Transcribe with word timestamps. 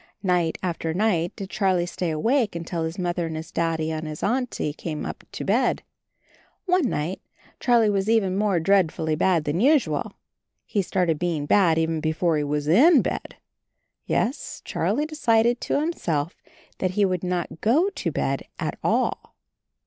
Night 0.23 0.57
after 0.63 0.95
night 0.95 1.35
did 1.35 1.51
Charlie 1.51 1.85
stay 1.85 2.09
awake 2.09 2.55
until 2.55 2.85
his 2.85 2.97
Mother 2.97 3.27
and 3.27 3.35
his 3.35 3.51
Daddy 3.51 3.91
and 3.91 4.07
his 4.07 4.23
Auntie 4.23 4.73
came 4.73 5.05
up 5.05 5.23
to 5.33 5.45
bed. 5.45 5.83
One 6.65 6.89
night 6.89 7.21
Charlie 7.59 7.87
was 7.91 8.09
even 8.09 8.35
more 8.35 8.59
dread 8.59 8.91
fully 8.91 9.13
bad 9.13 9.43
than 9.43 9.59
usual. 9.59 10.13
He 10.65 10.81
started 10.81 11.19
being 11.19 11.45
bad 11.45 11.77
even 11.77 12.01
before 12.01 12.35
he 12.37 12.43
was 12.43 12.67
in 12.67 13.03
bed! 13.03 13.35
Yes, 14.07 14.63
Charlie 14.65 15.05
de 15.05 15.13
cided 15.13 15.61
to 15.61 15.79
himself 15.79 16.35
that 16.79 16.89
he 16.97 17.05
would 17.05 17.23
not 17.23 17.61
go 17.61 17.91
to 17.91 18.11
bed 18.11 18.41
at 18.57 18.79
all. 18.83 19.35